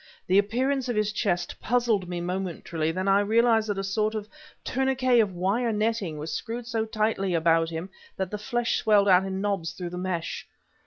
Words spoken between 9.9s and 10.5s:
the mesh.